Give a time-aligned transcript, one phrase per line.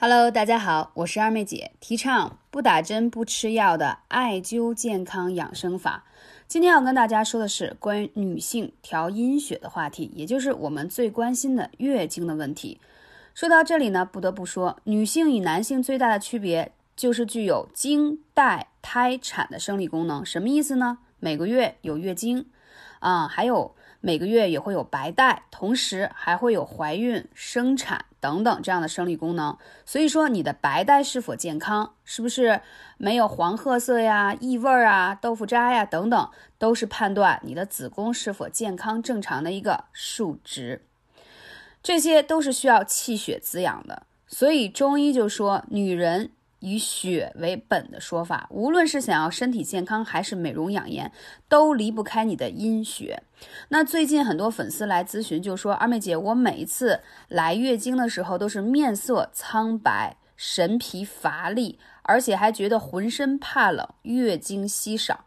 [0.00, 6.04] Hello，大家好，我是二妹姐，提倡不打针不吃药的艾灸健康养生法。
[6.46, 12.80] 今天要跟大家说的是关于女性调阴血的话题，也就是我们最关心的月经的问题。
[13.34, 20.24] 说到这里呢，不得不说，女性与男性最大的区别就是具有经、带、胎、产的生理功能。
[20.24, 20.98] 什么意思呢？
[21.18, 22.46] 每个月有月经，
[23.00, 23.74] 啊，还有。
[24.00, 29.56] 每个月也会有白带，同时还会有怀孕、生产等等这样的生理功能。
[29.84, 32.60] 所以说，你的白带是否健康，是不是
[32.96, 40.82] 没有黄褐色呀、异味啊、豆腐渣呀等等，都是判断你的子宫是否健康正常的一个数值。
[41.82, 44.04] 这些都是需要气血滋养的。
[44.26, 46.30] 所以中医就说，女人。
[46.60, 51.12] 以血为本的说法，无论是想要身体健康还是美容养颜，
[51.48, 53.22] 都离不开你的阴血。
[53.68, 65.26] 那最近很多粉丝来咨询，就说二妹姐，我每一次来月经的时候都是面色苍白、神疲乏力，而且还觉得浑身怕冷、月经稀少，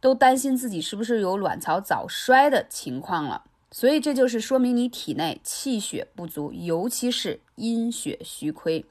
[0.00, 3.44] 都担心自己是不是有卵巢早衰的情况了。
[3.70, 8.84] 所以这就是说明你体内气血不足，尤其是阴血虚亏。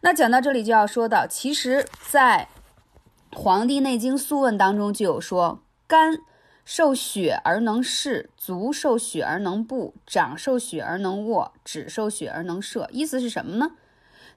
[0.00, 2.48] 那讲到这里就要说到，其实，在
[3.38, 6.18] 《黄帝内经·素问》当中就有说：肝
[6.64, 12.88] 受血而能视，足受血而能步，掌受血而能握，指受血而能射。
[12.92, 13.72] 意思是什么呢？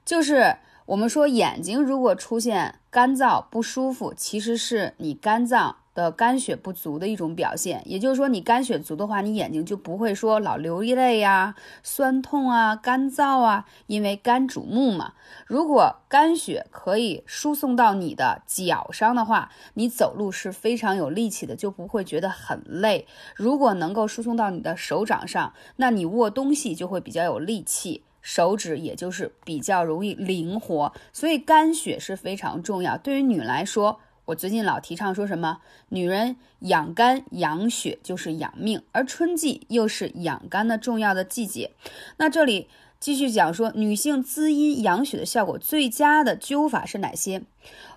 [0.04, 0.56] 就是
[0.86, 5.76] 我们说眼睛如果出现干燥不舒服，其实是你肝脏。
[5.96, 15.14] 的肝血不足的一种表现，也就是说，你肝血足的话，你眼睛就不会说老流一泪呀、酸痛啊、干燥啊，因为肝主目嘛。
[15.46, 23.06] 如果肝血可以输送到你的脚上的话，你走路是非常有力气的，就不会觉得很累。
[23.34, 30.92] 如果能够输送到你的手掌上，那你握东西就会比较有力气，手指也就是比较容易灵活。
[31.12, 34.00] 所以肝血是非常重要，对于女来说。
[34.26, 35.60] 我最近老提倡说什么，
[35.90, 41.70] 女人养肝养血就是养命，而春季又是养肝的重要的季节。
[42.16, 47.42] 那这里继续讲说，女性滋阴养血的效果最佳的灸法是哪些？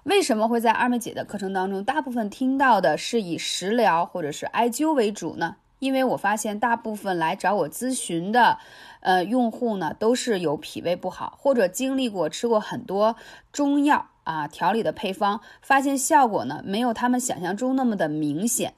[0.04, 5.56] 为什么会在二妹姐的课程当中，大部分听到的是以食疗或者是艾灸为主呢？
[5.80, 8.60] 因为我发现大部分来找我咨询的，
[9.00, 13.16] 呃，用户呢都是有脾胃不好，或者经历过吃过很多
[13.52, 14.10] 中药。
[14.30, 18.76] 啊，调理的配方发现效果呢，没有他们想象中那么的明显，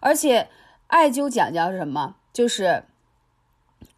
[0.00, 0.48] 而且
[0.86, 2.16] 艾灸讲究是什么？
[2.32, 2.84] 就是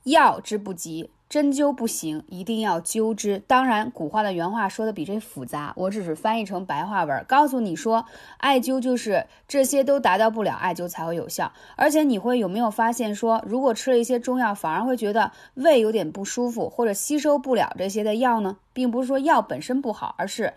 [0.02, 3.40] 药之不及，针灸不行，一定要灸之。
[3.46, 8.04] 当然，古话的原话说的比这复杂，我只是翻译成白话文，告诉你说，
[8.38, 11.52] 艾灸就是这些都达到不了，艾灸才会有效。
[11.76, 18.56] 而且你会有没有发现说，如果吃了一些中药，反而会觉得胃有点不舒服，或者吸收不了这些的药呢？
[18.72, 20.52] 并不是说药本身不好，而是。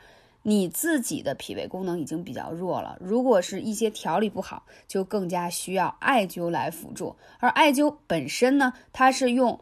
[0.49, 7.15] 你自己的脾胃功能已经比较弱了，如果是一些调理不好，就更加需要艾灸来辅助。
[7.39, 9.59] 而艾灸本身呢，它是用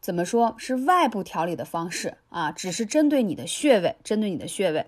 [0.00, 4.86] 怎么说是外部调理的方式啊，只是针对你的穴位，针对你的穴位。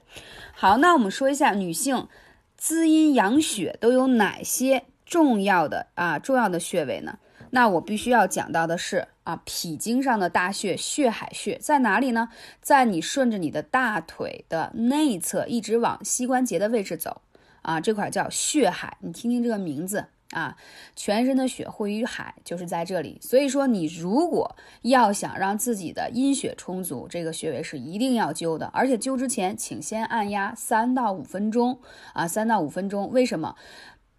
[0.53, 2.09] 好，那我们说一下女性
[2.57, 7.19] 滋阴养血都有哪些重要的啊重要的穴位呢？
[7.51, 12.29] 那我必须要讲到的是啊，脾经上的大穴血海穴在哪里呢？
[12.61, 17.23] 在你顺着你的大腿的内侧一直往膝关节的位置走
[17.63, 18.99] 啊，这块叫血海。
[19.01, 20.57] 你听听这个名字啊，
[20.97, 23.19] 全身的血汇于海，就是在这里。
[23.23, 31.79] 所以说，你如果要想让自己的阴血充足，这个穴位是一定要灸的，而且灸之前请先按压三到五分钟
[32.13, 33.09] 啊，三到五分钟。
[33.13, 33.55] 为什么？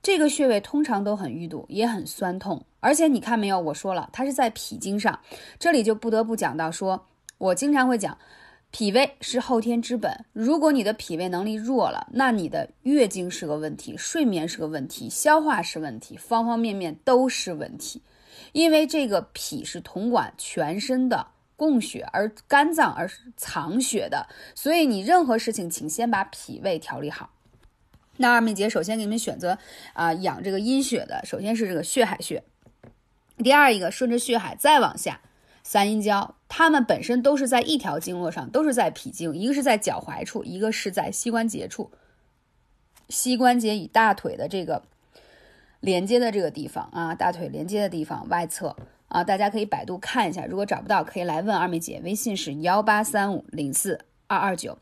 [0.07, 5.19] 这个穴位通常都很淤堵，也很酸痛，而且你看没有，我说了，它是在脾经上，
[5.59, 7.07] 这里就不得不讲到说，
[7.37, 8.17] 我经常会讲，
[8.71, 18.01] 脾胃是后天之本，如果你的脾胃能力弱了，那你的月经是个问题，睡眠是个问题，消化是问题，方方面面都是问题，
[18.53, 24.25] 因为这个脾是统管全身的供血，而肝脏而是藏血的，
[24.55, 27.29] 所以你任何事情，请先把脾胃调理好。
[28.17, 29.57] 那二妹姐首先给你们选择
[29.93, 32.43] 啊养这个阴血的，首先是这个血海穴，
[33.37, 35.21] 第二一个顺着血海再往下，
[35.63, 41.91] 三阴交，它们本身都是在一条经络上，都是在脾经，一个是在脚踝处，一个是在膝关节处，
[43.09, 44.83] 膝关节与大腿的这个
[45.79, 48.75] 连接的这个地方啊，大腿连接的地方外侧
[49.07, 53.99] 啊，大家可以百度看一下，如果找不到可以来问二妹姐，微信是幺八三五零四。
[54.27, 54.77] 二二九，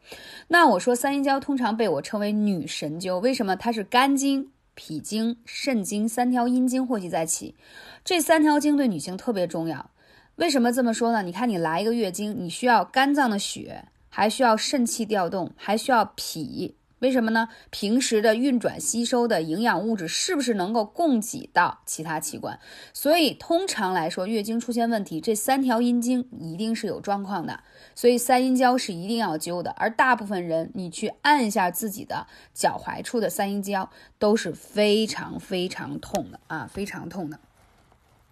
[0.47, 3.56] 那我说三阴交通常被我称为女神灸，为什么？
[3.56, 7.56] 它是肝经、脾经、肾经三条阴经汇集在一起，
[8.03, 9.92] 这三条经对女性特别重要。
[10.36, 11.21] 为什么这么说呢？
[11.21, 13.86] 你看，你来一个月经，你需要肝脏的血。
[14.07, 16.77] 还需要肾气调动，还需要脾。
[17.00, 17.50] 为什么呢？
[17.71, 22.57] 平时的运转吸收的营养物质是不是能够供给到其他器官？
[22.94, 27.59] 所以通常来说，月经出现问题，这三条阴经一定是有状况的。
[27.94, 29.71] 所以三阴交是一定要灸的。
[29.71, 37.38] 而大部分人，你去按一下自己的脚踝处的三阴交，都是非常非常痛的啊，非常痛的。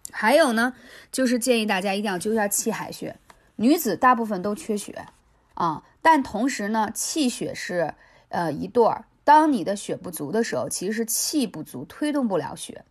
[0.10, 0.74] 还有呢，
[1.12, 3.18] 就是建议大家一定要灸一下气海穴。
[3.58, 5.06] 女子大部分都缺血
[5.54, 7.94] 啊，但同时呢，气血是。
[8.34, 12.84] 呃，一对儿，当你的血不足的时候，其实是气不足，推动不了血。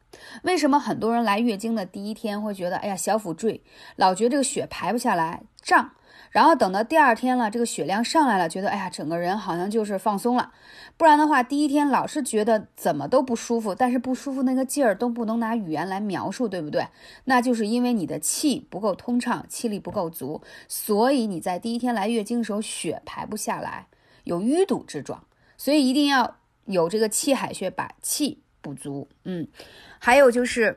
[0.44, 3.60] 为什么很多人来月经的第一天会觉得，哎呀，小腹坠，
[3.96, 5.90] 老觉得这个血排不下来，胀。
[6.30, 10.52] 然后等到第二天了，这个血量上来了，觉得，哎呀，整个人好像就是放松了。
[10.96, 16.86] 不然的话，第一天老是觉得怎么都不舒服，但是不舒服那个劲儿都不能拿语言来描述，对不对？
[17.24, 23.88] 那就是因为你的气不够通畅，气力不够足，所以你在第一天来月经的时候，血排不下来，
[24.24, 25.24] 有淤堵之状。
[25.62, 29.08] 所以一定要有这个气海穴，把气补足。
[29.22, 29.46] 嗯，
[30.00, 30.76] 还有就是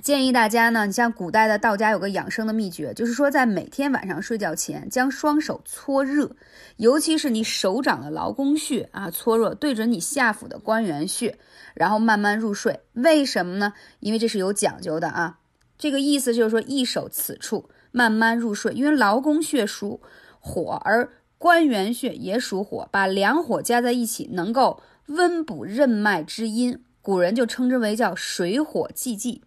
[0.00, 6.34] 建议大家呢，你像古代的道家有个养生的秘诀，就是说在每天晚上睡觉前，将双手搓热，
[6.78, 11.38] 尤其是你手掌的劳宫穴啊，搓热对准你下腹的关元穴，
[11.74, 12.80] 然后慢慢入睡。
[12.94, 13.74] 为什么呢？
[14.00, 15.38] 因为这是有讲究的啊。
[15.76, 20.00] 这个意思就是说，一手此处慢慢入睡，因为劳宫穴属
[20.40, 21.06] 火，而
[21.42, 29.42] 关元穴也属火，把两火加在一起，能够温补任脉之阴，古人就称之为叫水火既济。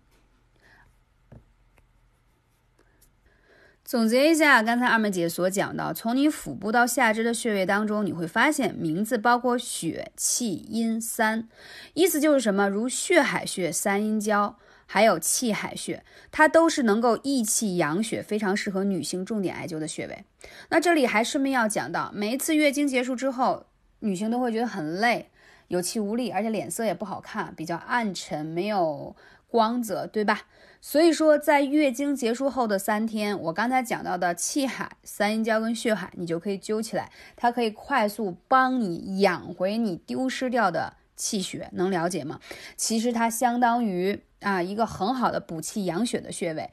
[3.86, 11.48] 总结一下刚才二妹姐所讲的，从你腹部到下肢的穴位当中，你会发现名字包括血、气、阴三，
[11.94, 12.68] 意思就是什么？
[12.68, 14.58] 如血海穴、三阴交。
[14.86, 20.24] 还有气海穴，它都是能够益气养血，非常适合女性重点艾灸的穴位。
[20.70, 23.66] 那这里还顺便要讲到，每一次月经结束之后，
[24.00, 25.30] 女性都会觉得很累，
[25.68, 29.16] 有气无力，而且脸色也不好看，比较暗沉，没有
[29.48, 30.42] 光泽，对吧？
[30.82, 42.40] 所以说，在月经结束后的三天，我刚才讲到的气海、三阴交跟血海，你就可以灸起来，它可以快速帮你养回你丢失掉的气血，能了解吗？
[42.76, 44.24] 其实它相当于。
[44.42, 46.70] 啊，一个很好的补气养血的穴位，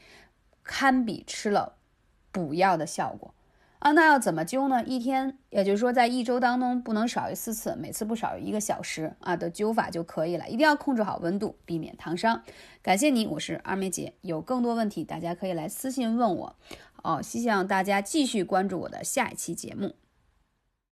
[0.62, 1.76] 堪比吃了
[2.30, 3.32] 补药的效果
[3.78, 3.92] 啊。
[3.92, 4.84] 那要怎么灸呢？
[4.84, 10.46] 一天，也就是说在一周当中不能少于四次，每次不少于一个小时啊的灸法就可以了。
[10.48, 12.42] 一定要控制好温度，避免烫伤。
[12.82, 14.12] 感谢你，我是二妹姐。
[14.20, 16.56] 有更多问题，大家可以来私信问我。
[17.02, 19.94] 哦，希望大家继续关注我的下一期节目。